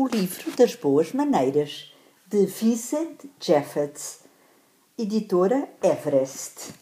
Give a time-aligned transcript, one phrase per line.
[0.00, 1.92] O livro das boas maneiras,
[2.28, 4.20] de Vincent Jeffers,
[4.96, 6.72] editora Everest.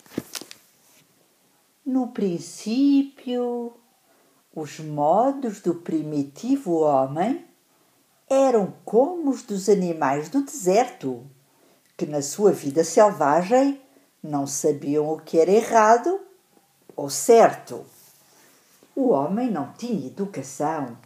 [1.82, 3.72] No princípio,
[4.54, 7.42] os modos do primitivo homem
[8.28, 11.24] eram como os dos animais do deserto,
[11.96, 13.80] que na sua vida selvagem
[14.22, 16.20] não sabiam o que era errado
[16.94, 17.82] ou certo.
[18.94, 20.98] O homem não tinha educação,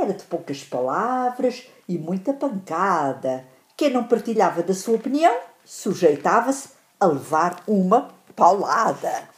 [0.00, 3.44] era de poucas palavras e muita pancada.
[3.76, 5.34] Quem não partilhava da sua opinião
[5.64, 9.28] sujeitava-se a levar uma paulada.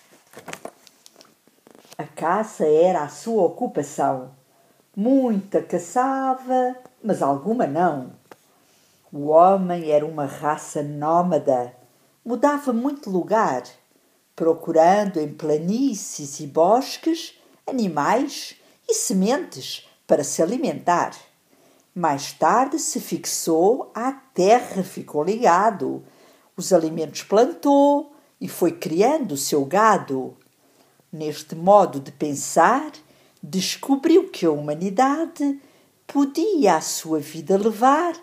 [1.98, 4.30] A caça era a sua ocupação.
[4.96, 8.12] Muita caçava, mas alguma não.
[9.12, 11.74] O homem era uma raça nómada,
[12.24, 13.64] mudava muito lugar,
[14.36, 17.34] procurando em planícies e bosques
[17.66, 18.56] animais
[18.88, 21.12] e sementes para se alimentar.
[21.95, 26.03] Mais tarde se fixou à terra, ficou ligado.
[26.56, 30.36] Os alimentos plantou e foi criando o seu gado.
[31.12, 32.91] Neste modo de pensar,
[33.41, 35.61] descobriu que a humanidade
[36.08, 38.14] podia a sua vida levar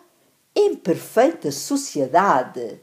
[0.53, 2.81] em perfeita sociedade.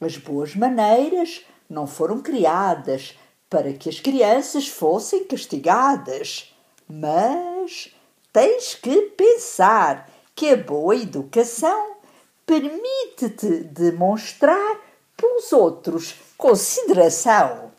[0.00, 6.54] As boas maneiras não foram criadas para que as crianças fossem castigadas,
[6.88, 7.90] mas
[8.32, 11.96] tens que pensar que a boa educação
[12.46, 14.76] permite-te demonstrar
[15.16, 17.70] pelos outros consideração.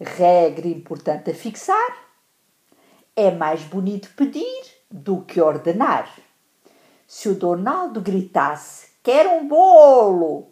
[0.00, 2.04] Regra importante a fixar:
[3.14, 6.12] é mais bonito pedir do que ordenar.
[7.06, 10.48] Se o Donaldo gritasse: Quero um bolo!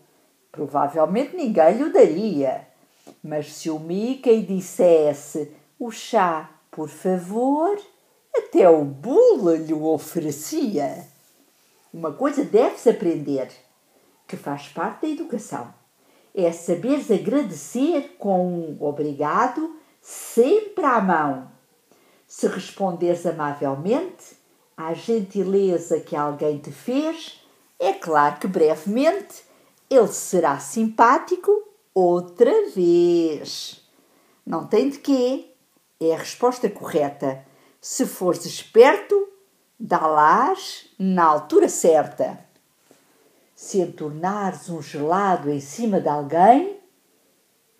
[0.52, 2.68] Provavelmente ninguém lhe daria.
[3.22, 7.80] Mas se o Mickey dissesse: O chá, por favor,
[8.34, 11.06] até o bolo lhe oferecia.
[11.92, 13.50] Uma coisa deve-se aprender,
[14.26, 15.72] que faz parte da educação.
[16.34, 21.50] É saberes agradecer com um obrigado sempre à mão.
[22.26, 24.36] Se responderes amavelmente,
[24.74, 27.40] à gentileza que alguém te fez,
[27.78, 29.44] é claro que brevemente
[29.90, 31.50] ele será simpático
[31.94, 33.82] outra vez.
[34.46, 35.50] Não tem de quê.
[36.00, 37.44] É a resposta correta.
[37.84, 39.28] Se fores esperto,
[39.76, 42.38] dá-las na altura certa.
[43.56, 46.78] Se entornares um gelado em cima de alguém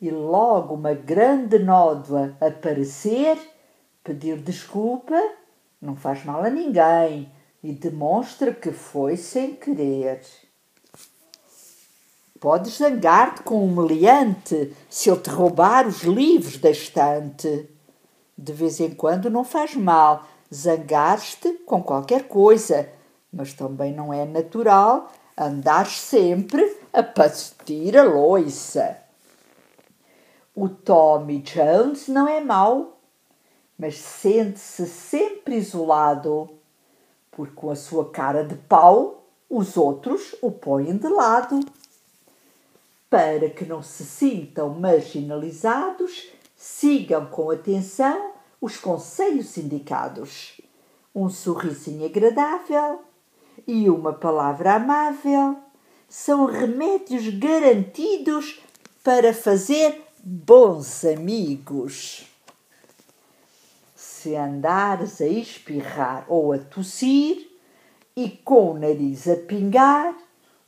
[0.01, 3.39] e logo uma grande nódoa aparecer,
[4.03, 5.15] pedir desculpa
[5.81, 10.21] não faz mal a ninguém e demonstra que foi sem querer.
[12.41, 17.72] Podes zangar-te com um meliante se ele te roubar os livros da estante.
[18.37, 22.89] De vez em quando não faz mal zangar-te com qualquer coisa,
[23.33, 28.99] mas também não é natural andar sempre a partir a loiça.
[30.55, 32.99] O Tommy Jones não é mau,
[33.79, 36.51] mas sente-se sempre isolado,
[37.31, 41.61] porque com a sua cara de pau os outros o põem de lado.
[43.09, 46.29] Para que não se sintam marginalizados,
[46.63, 50.61] sigam com atenção os conselhos indicados.
[51.13, 53.03] Um sorrisinho agradável
[53.67, 55.57] e uma palavra amável
[56.09, 58.61] são remédios garantidos
[59.03, 62.29] para fazer bons amigos
[63.97, 67.51] se andares a espirrar ou a tossir
[68.15, 70.15] e com o nariz a pingar,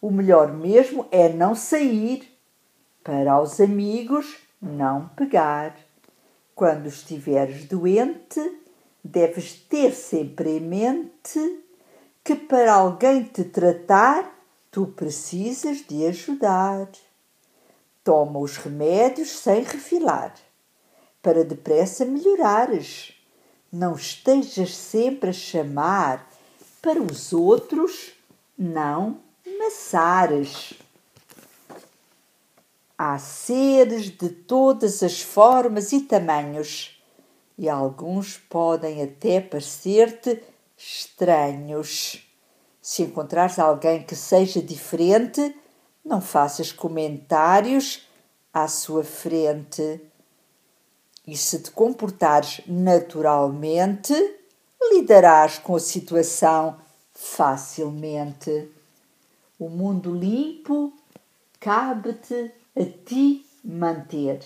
[0.03, 2.29] o melhor mesmo é não sair,
[3.05, 5.84] para os amigos não pegar.
[6.55, 8.61] Quando estiveres doente,
[9.03, 11.65] deves ter sempre em mente
[12.23, 14.33] que para alguém te tratar,
[14.71, 16.89] tu precisas de ajudar.
[18.03, 20.35] Toma os remédios sem refilar,
[21.21, 23.15] para depressa melhorares
[23.75, 26.31] não estejas sempre a chamar
[26.81, 28.13] para os outros,
[28.57, 29.19] não
[29.59, 30.75] maçares.
[32.97, 37.03] Há seres de todas as formas e tamanhos,
[37.59, 40.43] e alguns podem até parecer-te
[40.77, 42.27] estranhos.
[42.81, 45.55] Se encontrares alguém que seja diferente,
[46.05, 48.07] não faças comentários
[48.53, 50.01] à sua frente
[51.27, 54.15] e se te comportares naturalmente,
[54.93, 56.79] lidarás com a situação
[57.13, 58.71] facilmente.
[59.59, 60.93] O mundo limpo
[61.59, 64.41] cabe-te a ti manter.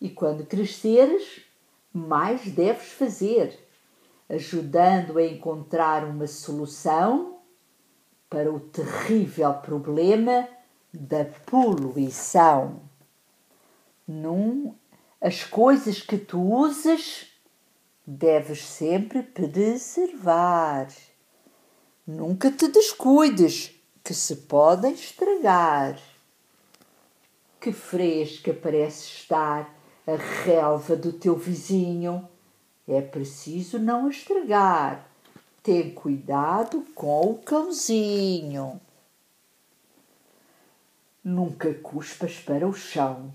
[0.00, 1.42] E quando cresceres,
[1.92, 3.60] mais deves fazer.
[4.26, 7.40] ajudando a encontrar uma solução
[8.30, 10.48] para o terrível problema
[10.92, 12.80] da poluição.
[14.08, 14.74] Num,
[15.20, 17.26] as coisas que tu usas
[18.06, 20.88] deves sempre preservar.
[22.06, 23.72] Nunca te descuides,
[24.02, 25.98] que se podem estragar.
[27.64, 29.74] Que fresca parece estar
[30.06, 32.28] a relva do teu vizinho.
[32.86, 35.08] É preciso não estragar.
[35.62, 38.78] Tem cuidado com o cãozinho.
[41.24, 43.32] Nunca cuspas para o chão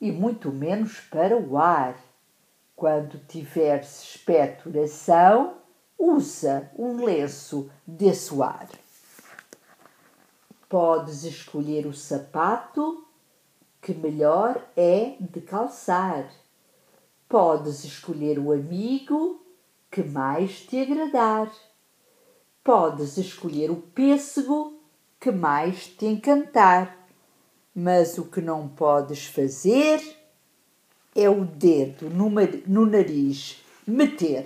[0.00, 1.96] e muito menos para o ar.
[2.74, 5.58] Quando tiveres expectoração,
[5.96, 8.68] usa um lenço de suar.
[10.68, 13.04] Podes escolher o sapato
[13.84, 16.26] que melhor é de calçar.
[17.28, 19.44] Podes escolher o amigo
[19.90, 21.52] que mais te agradar.
[22.64, 24.80] Podes escolher o pêssego
[25.20, 27.06] que mais te encantar.
[27.74, 30.00] Mas o que não podes fazer
[31.14, 34.44] é o dedo no, nariz meter.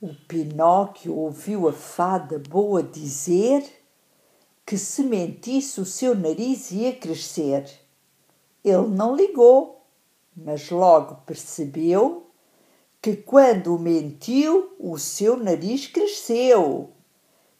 [0.00, 3.83] O Pinóquio ouviu a fada boa dizer
[4.66, 7.70] que se mentisse o seu nariz ia crescer.
[8.64, 9.84] Ele não ligou,
[10.34, 12.30] mas logo percebeu
[13.02, 16.90] que quando mentiu o seu nariz cresceu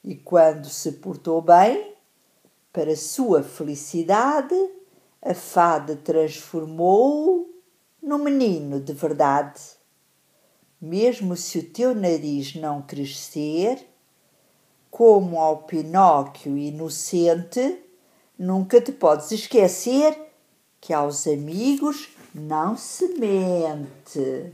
[0.03, 1.95] e quando se portou bem,
[2.73, 4.55] para sua felicidade,
[5.23, 7.49] a fada transformou-o
[8.03, 9.61] num menino de verdade.
[10.81, 13.87] Mesmo se o teu nariz não crescer,
[14.95, 17.83] como ao Pinóquio inocente,
[18.39, 20.17] nunca te podes esquecer
[20.81, 24.53] que aos amigos não se mente.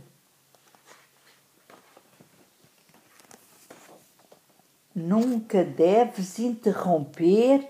[4.94, 7.68] Nunca deves interromper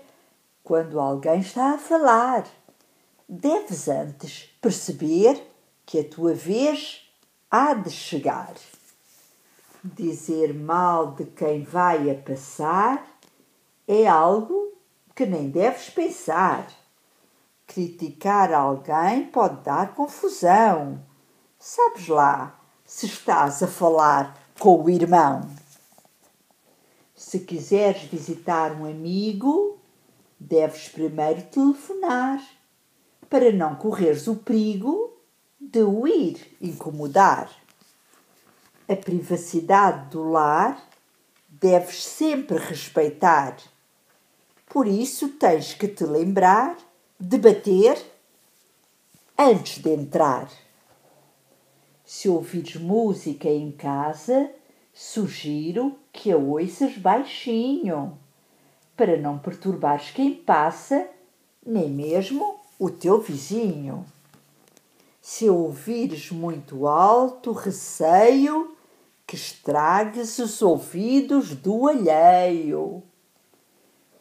[0.63, 2.47] quando alguém está a falar
[3.27, 5.41] deves antes perceber
[5.85, 7.01] que a tua vez
[7.49, 8.53] há de chegar.
[9.83, 13.03] Dizer mal de quem vai a passar
[13.87, 14.73] é algo
[15.15, 16.67] que nem deves pensar.
[17.65, 21.03] Criticar alguém pode dar confusão.
[21.57, 25.49] Sabes lá se estás a falar com o irmão.
[27.15, 29.79] Se quiseres visitar um amigo,
[30.39, 32.39] deves primeiro telefonar
[33.27, 35.17] para não correres o perigo
[35.59, 37.60] de o ir incomodar.
[38.91, 40.85] A privacidade do lar
[41.47, 43.55] deves sempre respeitar.
[44.67, 46.75] Por isso tens que te lembrar
[47.17, 47.97] de bater
[49.39, 50.51] antes de entrar.
[52.03, 54.51] Se ouvires música em casa,
[54.93, 58.19] sugiro que a ouças baixinho,
[58.97, 61.07] para não perturbares quem passa,
[61.65, 64.05] nem mesmo o teu vizinho.
[65.21, 68.75] Se ouvires muito alto, receio
[69.31, 73.01] que estragues os ouvidos do alheio.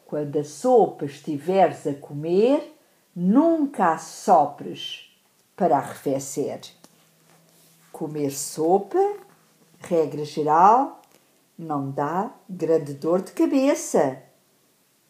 [0.06, 2.78] Quando a sopa estiveres a comer,
[3.12, 5.12] nunca a sopres
[5.56, 6.60] para arrefecer.
[7.90, 9.16] Comer sopa,
[9.80, 11.02] regra geral,
[11.58, 14.22] não dá grande dor de cabeça.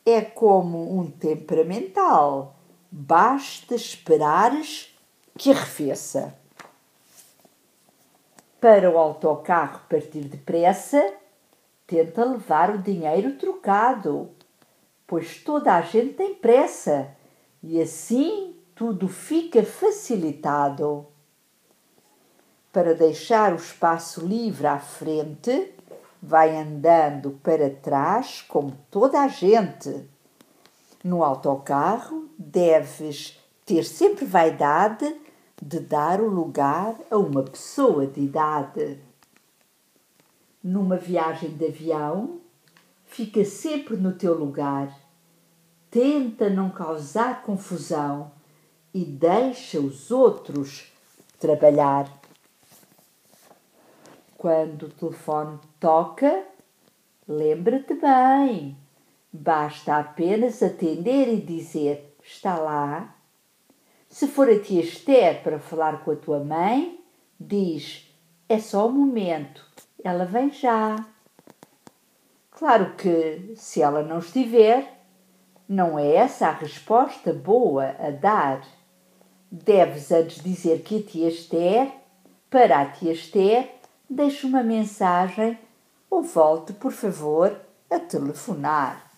[0.06, 2.56] É como um temperamental
[2.90, 4.98] basta esperares
[5.36, 6.39] que arrefeça.
[8.60, 11.14] Para o autocarro partir depressa,
[11.86, 14.28] tenta levar o dinheiro trocado,
[15.06, 17.08] pois toda a gente tem pressa
[17.62, 21.06] e assim tudo fica facilitado.
[22.70, 25.72] Para deixar o espaço livre à frente,
[26.22, 30.06] vai andando para trás como toda a gente.
[31.02, 35.18] No autocarro, deves ter sempre vaidade
[35.60, 38.98] de dar o lugar a uma pessoa de idade.
[40.62, 42.40] Numa viagem de avião,
[43.04, 44.96] fica sempre no teu lugar.
[45.90, 48.32] Tenta não causar confusão
[48.94, 50.92] e deixa os outros
[51.38, 52.10] trabalhar.
[54.36, 56.44] Quando o telefone toca,
[57.28, 58.76] lembra-te bem
[59.32, 63.14] Basta apenas atender e dizer: Está lá.
[64.10, 67.02] Se for a tia Esther para falar com a tua mãe,
[67.38, 68.12] diz:
[68.48, 69.64] É só um momento,
[70.04, 70.96] ela vem já.
[72.50, 75.00] Claro que, se ela não estiver,
[75.68, 78.66] não é essa a resposta boa a dar.
[79.50, 82.00] Deves antes dizer que a tia Esther
[82.50, 83.76] para a tia Esther,
[84.08, 85.56] deixe uma mensagem
[86.10, 87.56] ou volte, por favor,
[87.88, 89.09] a telefonar.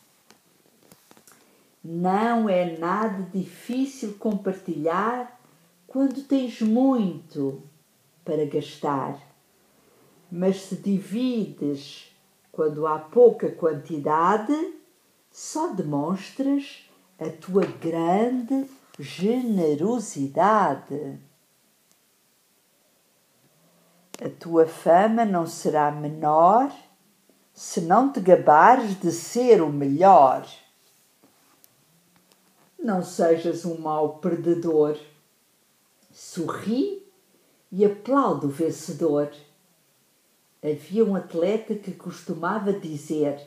[1.84, 5.40] Não é nada difícil compartilhar
[5.86, 7.62] quando tens muito
[8.24, 9.20] para gastar.
[10.30, 12.10] Mas se divides
[12.52, 14.54] quando há pouca quantidade,
[15.30, 18.66] só demonstras a tua grande
[18.98, 21.18] generosidade.
[24.24, 26.70] A tua fama não será menor
[27.52, 30.46] se não te gabares de ser o melhor.
[32.82, 34.98] Não sejas um mau perdedor.
[36.10, 37.06] Sorri
[37.70, 39.30] e aplaude o vencedor.
[40.60, 43.40] Havia um atleta que costumava dizer: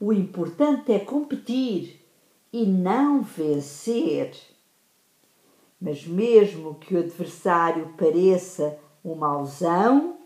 [0.00, 2.00] o importante é competir
[2.52, 4.32] e não vencer.
[5.80, 10.16] Mas mesmo que o adversário pareça um mauzão,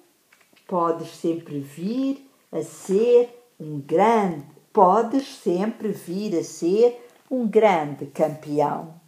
[0.68, 9.00] podes sempre vir a ser um grande, podes sempre vir a ser um grande campeão.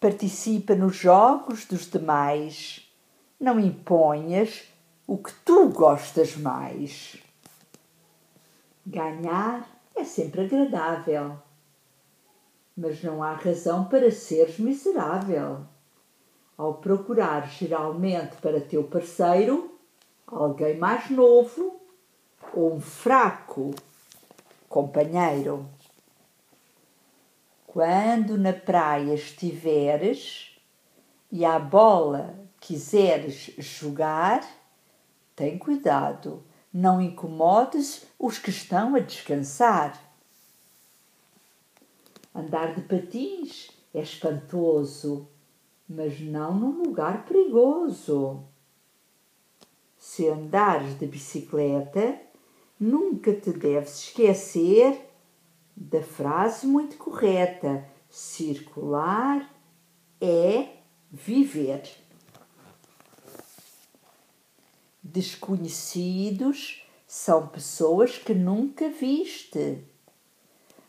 [0.00, 2.90] Participa nos jogos dos demais.
[3.38, 4.64] Não imponhas
[5.06, 7.18] o que tu gostas mais.
[8.86, 11.36] Ganhar é sempre agradável,
[12.74, 15.66] mas não há razão para seres miserável.
[16.56, 19.78] Ao procurar geralmente para teu parceiro
[20.26, 21.80] alguém mais novo
[22.54, 23.74] ou um fraco
[24.68, 25.68] companheiro.
[27.78, 30.50] Quando na praia estiveres
[31.30, 34.44] e a bola quiseres jogar,
[35.36, 36.42] tem cuidado,
[36.74, 39.96] não incomodes os que estão a descansar.
[42.34, 45.28] Andar de patins é espantoso,
[45.88, 48.42] mas não num lugar perigoso.
[49.96, 52.20] Se andares de bicicleta,
[52.80, 55.07] nunca te deves esquecer
[55.80, 59.48] da frase muito correta: circular
[60.20, 60.68] é
[61.10, 61.82] viver
[65.08, 69.82] desconhecidos são pessoas que nunca viste.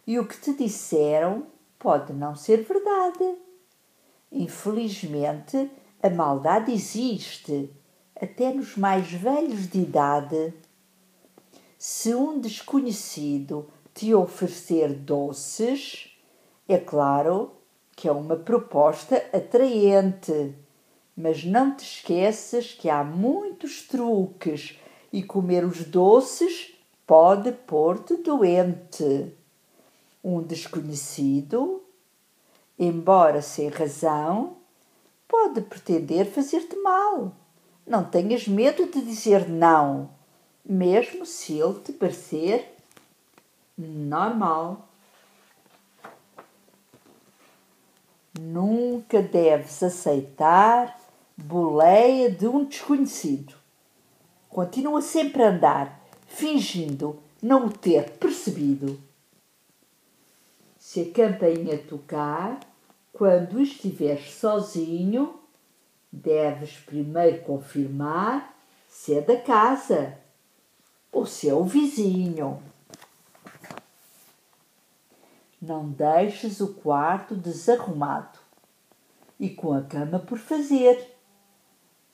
[0.05, 3.37] E o que te disseram pode não ser verdade.
[4.31, 7.71] Infelizmente, a maldade existe,
[8.19, 10.53] até nos mais velhos de idade.
[11.77, 16.15] Se um desconhecido te oferecer doces,
[16.67, 17.51] é claro
[17.95, 20.55] que é uma proposta atraente
[21.21, 24.79] mas não te esqueças que há muitos truques
[25.11, 26.73] e comer os doces
[27.05, 29.35] pode pôr-te doente.
[30.23, 31.83] Um desconhecido,
[32.79, 34.55] embora sem razão,
[35.27, 37.33] pode pretender fazer-te mal.
[37.85, 40.09] Não tenhas medo de dizer não,
[40.63, 42.77] mesmo se ele te parecer
[43.87, 44.87] normal.
[48.39, 50.99] Nunca deves aceitar
[51.37, 53.55] boleia de um desconhecido.
[54.49, 58.99] Continua sempre a andar, fingindo não o ter percebido.
[60.77, 62.59] Se a campainha tocar,
[63.13, 65.39] quando estiveres sozinho,
[66.11, 68.55] deves primeiro confirmar
[68.87, 70.17] se é da casa
[71.11, 72.68] ou se é o vizinho.
[75.61, 78.39] Não deixes o quarto desarrumado
[79.37, 81.15] e com a cama por fazer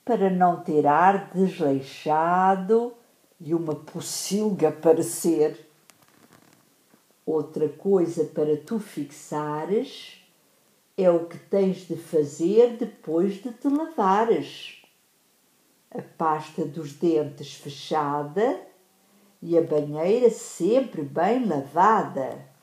[0.04, 2.92] para não ter ar desleixado
[3.40, 5.68] e uma pocilga parecer.
[7.24, 10.24] Outra coisa para tu fixares
[10.96, 14.82] é o que tens de fazer depois de te lavares.
[15.90, 18.60] A pasta dos dentes fechada
[19.42, 22.55] e a banheira sempre bem lavada.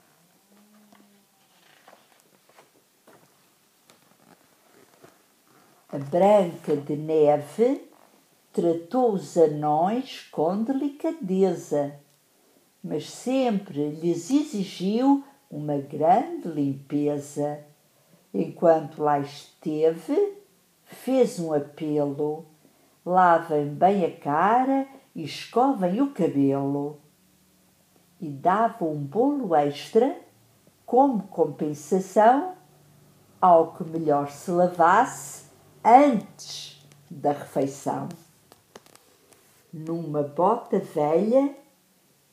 [5.99, 7.87] Branca de Neve
[8.51, 11.93] tratou os anões com delicadeza,
[12.83, 17.59] mas sempre lhes exigiu uma grande limpeza.
[18.33, 20.33] Enquanto lá esteve,
[20.83, 22.45] fez um apelo:
[23.05, 26.97] lavem bem a cara e escovem o cabelo.
[28.19, 30.17] E dava um bolo extra
[30.87, 32.53] como compensação
[33.39, 35.42] ao que melhor se lavasse
[35.83, 38.09] antes da refeição.
[39.71, 41.55] Numa bota velha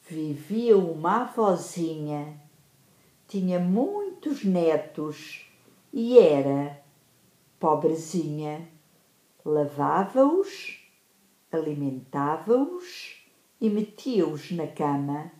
[0.08, 2.38] vivia uma avózinha.
[3.26, 5.46] Tinha muitos netos
[5.92, 6.80] e era
[7.58, 8.68] pobrezinha.
[9.44, 10.80] Lavava-os
[11.52, 13.24] alimentava-os
[13.60, 15.32] e metia-os na cama.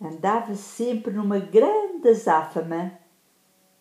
[0.00, 2.98] Andava sempre numa grande azáfama.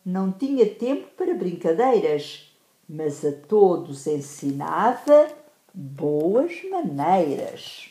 [0.05, 2.52] Não tinha tempo para brincadeiras,
[2.87, 5.29] mas a todos ensinava
[5.73, 7.89] boas maneiras.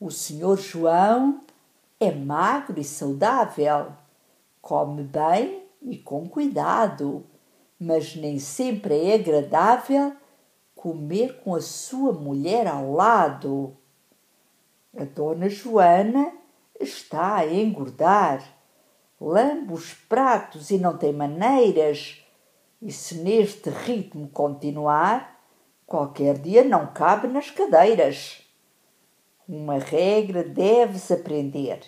[0.00, 1.40] O senhor João
[2.00, 3.92] é magro e saudável,
[4.60, 7.24] come bem e com cuidado,
[7.78, 10.14] mas nem sempre é agradável
[10.74, 13.76] comer com a sua mulher ao lado.
[14.96, 16.32] A dona Joana
[16.80, 18.42] está a engordar,
[19.20, 22.21] lambe os pratos e não tem maneiras,
[22.82, 25.40] e se neste ritmo continuar,
[25.86, 28.44] qualquer dia não cabe nas cadeiras.
[29.48, 31.80] Uma regra deves aprender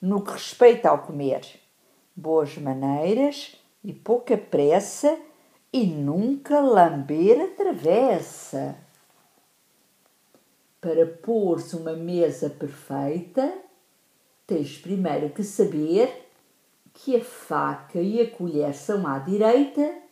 [0.00, 1.40] no que respeita ao comer:
[2.14, 5.18] boas maneiras e pouca pressa
[5.72, 8.76] e nunca lamber a travessa.
[10.82, 13.56] Para pôr-se uma mesa perfeita,
[14.46, 16.28] tens primeiro que saber
[16.92, 20.05] que a faca e a colher são à direita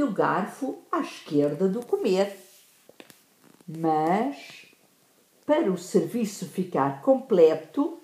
[0.00, 2.38] e o garfo à esquerda do comer.
[3.68, 4.66] Mas,
[5.44, 8.00] para o serviço ficar completo,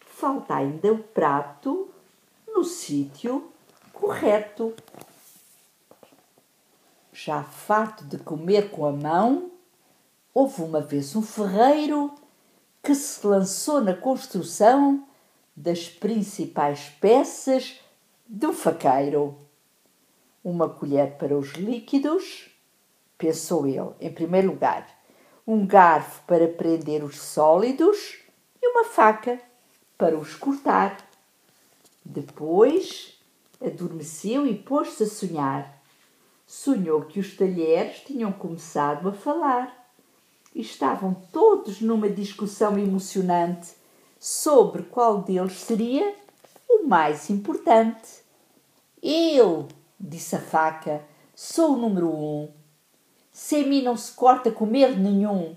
[0.00, 1.90] falta ainda o prato
[2.46, 3.50] no sítio
[3.92, 4.72] correto.
[7.12, 9.50] Já farto de comer com a mão,
[10.32, 12.14] houve uma vez um ferreiro
[12.82, 15.04] que se lançou na construção
[15.56, 17.80] das principais peças
[18.28, 19.45] do faqueiro.
[20.48, 22.48] Uma colher para os líquidos,
[23.18, 24.88] pensou ele, em primeiro lugar,
[25.44, 28.18] um garfo para prender os sólidos
[28.62, 29.40] e uma faca
[29.98, 30.98] para os cortar.
[32.04, 33.18] Depois
[33.60, 35.76] adormeceu e pôs-se a sonhar
[36.46, 39.90] sonhou que os talheres tinham começado a falar.
[40.54, 43.74] Estavam todos numa discussão emocionante
[44.18, 46.14] sobre qual deles seria
[46.68, 48.24] o mais importante.
[49.02, 49.66] Eu,
[49.98, 51.04] disse a faca,
[51.34, 52.50] sou o número um.
[53.30, 55.56] Sem mim não se corta comer nenhum.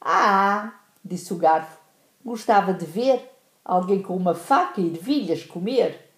[0.00, 1.78] Ah, disse o garfo,
[2.24, 3.30] gostava de ver
[3.64, 6.10] alguém com uma faca e ervilhas comer.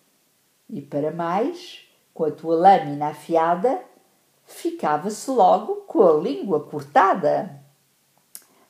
[0.68, 3.82] E para mais, com a tua lâmina afiada,
[4.44, 7.62] ficava-se logo com a língua cortada.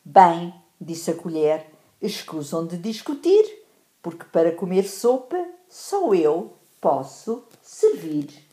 [0.04, 1.70] Bem, disse a colher,
[2.00, 3.64] escusam de discutir,
[4.02, 8.45] porque para comer sopa só eu posso servir.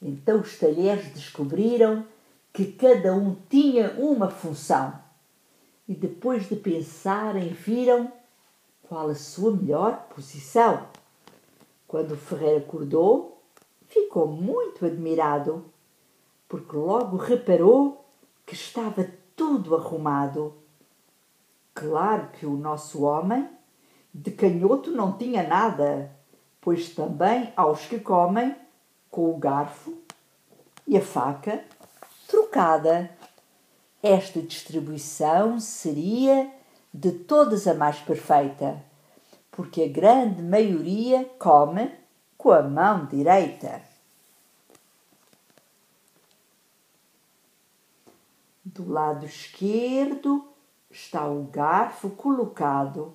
[0.00, 2.06] Então os talheres descobriram
[2.52, 4.98] que cada um tinha uma função
[5.86, 8.12] e depois de pensarem viram
[8.82, 10.86] qual a sua melhor posição.
[11.86, 13.42] Quando o ferreiro acordou,
[13.88, 15.64] ficou muito admirado
[16.48, 18.04] porque logo reparou
[18.44, 20.54] que estava tudo arrumado.
[21.72, 23.48] Claro que o nosso homem
[24.12, 26.10] de canhoto não tinha nada,
[26.60, 28.54] pois também aos que comem
[29.10, 29.98] com o garfo
[30.86, 31.64] e a faca
[32.26, 33.10] trocada.
[34.02, 36.50] Esta distribuição seria
[36.92, 38.82] de todas a mais perfeita,
[39.50, 41.90] porque a grande maioria come
[42.38, 43.82] com a mão direita.
[48.64, 50.48] Do lado esquerdo
[50.90, 53.12] está o garfo colocado,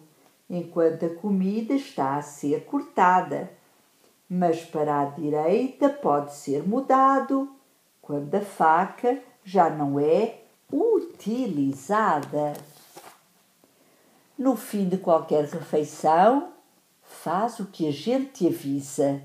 [0.49, 3.51] enquanto a comida está a ser cortada.
[4.29, 7.49] Mas para a direita pode ser mudado
[8.01, 10.39] quando a faca já não é
[10.71, 12.53] utilizada.
[14.37, 16.49] No fim de qualquer refeição,
[17.01, 19.21] faz o que a gente avisa.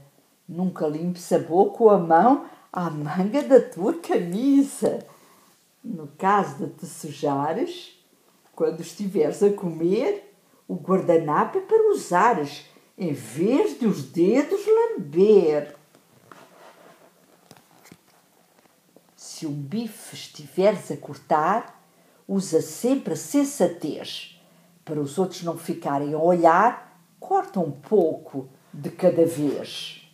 [0.49, 5.05] Nunca limpes a boca ou a mão à manga da tua camisa.
[5.83, 7.99] No caso de te sujares,
[8.55, 10.35] quando estiveres a comer,
[10.69, 12.67] o guardanapo é para usares,
[13.01, 15.75] em vez de os dedos lamber.
[19.17, 21.83] Se um bife estiveres a cortar,
[22.29, 24.39] usa sempre a sensatez.
[24.85, 30.07] Para os outros não ficarem a olhar, corta um pouco de cada vez.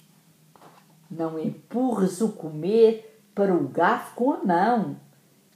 [1.11, 4.96] Não empurres o comer para o garfo com a mão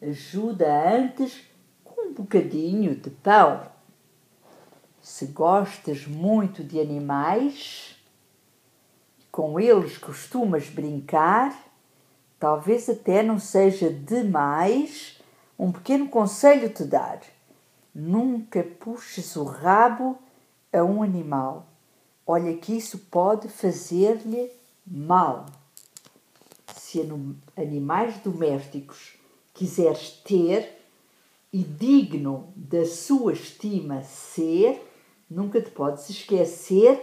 [0.02, 0.66] ajuda
[0.96, 1.42] antes
[1.84, 3.70] com um bocadinho de pão.
[5.20, 7.94] Se gostas muito de animais,
[9.30, 11.54] com eles costumas brincar,
[12.38, 15.20] talvez até não seja demais
[15.58, 17.20] um pequeno conselho te dar.
[17.94, 20.18] Nunca puxes o rabo
[20.72, 21.66] a um animal.
[22.26, 24.50] Olha que isso pode fazer-lhe
[24.86, 25.44] mal.
[26.74, 27.06] Se
[27.58, 29.18] animais domésticos
[29.52, 30.80] quiseres ter,
[31.52, 34.86] e digno da sua estima ser,
[35.30, 37.00] nunca te podes esquecer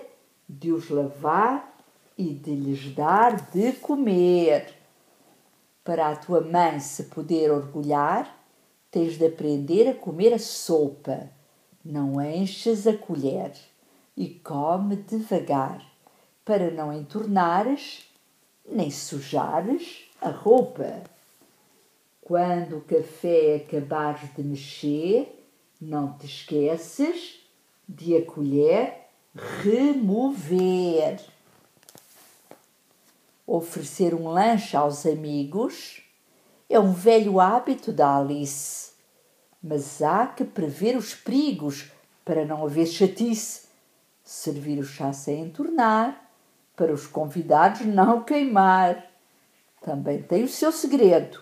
[0.48, 1.74] de os lavar
[2.18, 4.74] e de lhes dar de comer.
[5.84, 8.36] Para a tua mãe se poder orgulhar,
[8.92, 11.30] tens de aprender a comer a sopa.
[11.84, 13.54] Não enches a colher
[14.16, 15.82] e come devagar,
[16.44, 18.12] para não entornares
[18.70, 21.04] nem sujares a roupa.
[22.20, 25.48] Quando o café acabares de mexer,
[25.80, 27.47] não te esqueces
[27.88, 29.08] de a colher
[29.64, 31.20] remover.
[33.46, 36.04] Oferecer um lanche aos amigos
[36.70, 38.92] é um velho hábito da Alice,
[39.64, 41.92] mas há que prever os perigos
[42.26, 43.68] para não haver chatice.
[44.22, 46.30] Servir o chá sem entornar,
[46.76, 49.06] para os convidados não queimar.
[49.82, 51.42] Também tem o seu segredo.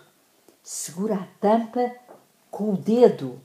[0.62, 1.92] Segura a tampa
[2.48, 3.40] com o dedo.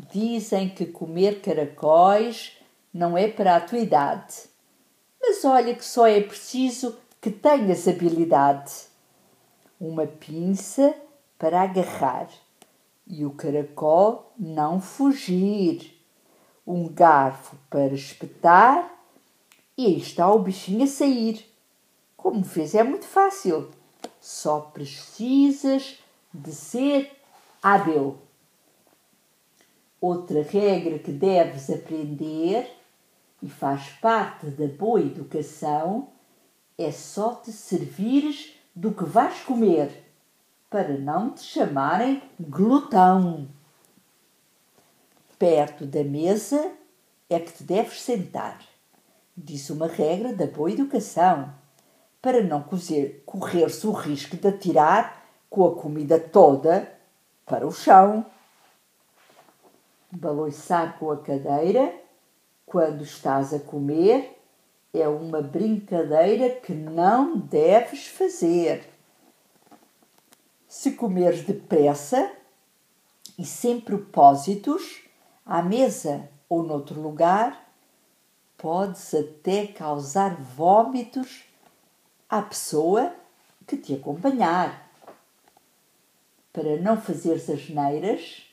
[0.00, 2.56] Dizem que comer caracóis
[2.94, 4.44] não é para a tua idade.
[5.20, 8.72] Mas olha que só é preciso que tenhas habilidade.
[9.80, 10.94] Uma pinça
[11.36, 12.28] para agarrar
[13.08, 16.00] e o caracol não fugir.
[16.64, 18.88] Um garfo para espetar
[19.76, 21.44] e aí está o bichinho a sair.
[22.16, 23.72] Como vês, é muito fácil.
[24.20, 25.98] Só precisas
[26.32, 27.10] de ser
[27.60, 28.27] hábil.
[30.00, 32.70] Outra regra que deves aprender
[33.42, 36.08] e faz parte da boa educação
[36.76, 40.04] é só te servires do que vais comer,
[40.70, 43.48] para não te chamarem glutão.
[45.36, 46.72] Perto da mesa
[47.28, 48.60] é que te deves sentar.
[49.36, 51.52] Diz uma regra da boa educação,
[52.22, 52.64] para não
[53.26, 56.92] correr-se o risco de atirar com a comida toda
[57.44, 58.24] para o chão
[60.18, 61.94] baloiçar com a cadeira
[62.66, 64.36] quando estás a comer
[64.92, 68.88] é uma brincadeira que não deves fazer.
[70.66, 72.32] Se comeres depressa
[73.38, 75.04] e sem propósitos,
[75.46, 77.66] à mesa ou noutro lugar,
[78.56, 81.44] podes até causar vômitos
[82.28, 83.14] à pessoa
[83.66, 84.90] que te acompanhar.
[86.52, 88.47] Para não fazeres as neiras,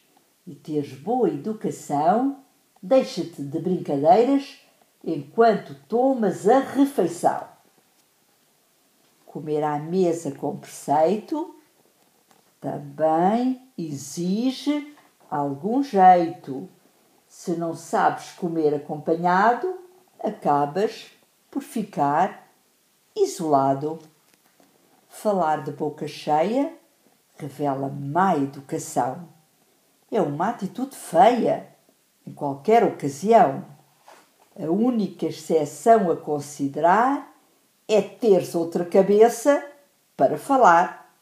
[0.46, 2.40] e teres boa educação,
[2.82, 4.60] deixa-te de brincadeiras
[5.04, 7.48] enquanto tomas a refeição.
[9.26, 11.56] Comer à mesa com preceito
[12.62, 14.96] também exige
[15.30, 16.70] algum jeito.
[17.28, 19.78] Se não sabes comer acompanhado,
[20.24, 21.08] acabas
[21.52, 22.48] por ficar
[23.16, 24.00] isolado.
[25.10, 26.74] Falar de boca cheia
[27.38, 29.35] revela má educação
[30.12, 31.68] é uma atitude feia
[32.26, 33.66] em qualquer ocasião.
[34.58, 37.34] A única exceção a considerar
[37.88, 39.64] é teres outra cabeça
[40.16, 41.14] para falar.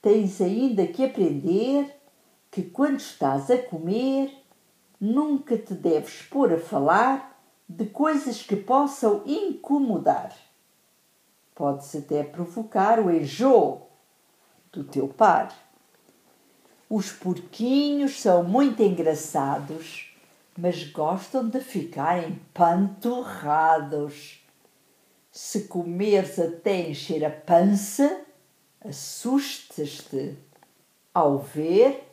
[0.00, 1.94] Tens ainda que aprender
[2.50, 4.32] que quando estás a comer,
[5.00, 10.34] nunca te deves pôr a falar de coisas que possam incomodar.
[11.54, 13.86] Podes até provocar o enjoo
[14.72, 15.54] do teu par.
[16.94, 20.14] Os porquinhos são muito engraçados,
[20.54, 24.44] mas gostam de ficar empanturrados.
[25.30, 28.20] Se comeres até encher a pança,
[28.84, 30.36] assustas-te
[31.14, 32.06] ao ver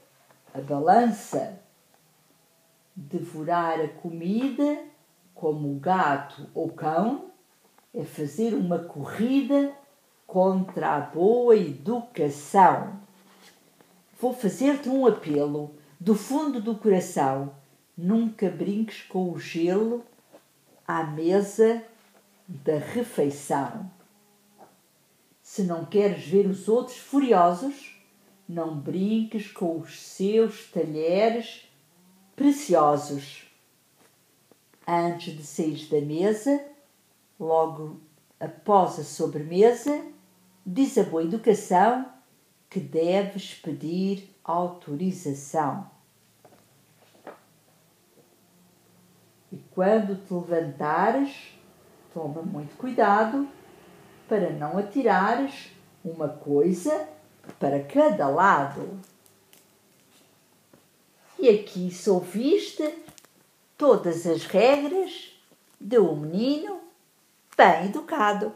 [0.54, 1.60] a balança.
[2.96, 4.82] Devorar a comida,
[5.36, 7.32] como o gato ou cão,
[7.94, 9.74] é fazer uma corrida
[10.26, 13.09] contra a boa educação.
[14.20, 17.56] Vou fazer-te um apelo do fundo do coração.
[17.98, 20.04] Nunca brinques com o gelo
[20.86, 21.82] à mesa
[22.46, 23.90] da refeição.
[25.42, 27.98] Se não queres ver os outros furiosos,
[28.48, 31.70] não brinques com os seus talheres
[32.36, 33.46] preciosos.
[34.86, 36.62] Antes de sair da mesa,
[37.40, 38.02] logo
[38.38, 40.04] após a sobremesa,
[40.66, 42.19] diz a boa educação
[42.70, 45.90] que deves pedir autorização.
[49.52, 51.54] E quando te levantares,
[52.14, 53.48] toma muito cuidado
[54.28, 55.72] para não atirares
[56.06, 57.10] uma coisa
[57.60, 59.00] para cada lado.
[61.40, 62.94] E aqui souviste
[63.76, 65.34] todas as regras
[65.82, 66.82] de um menino
[67.58, 68.54] bem educado.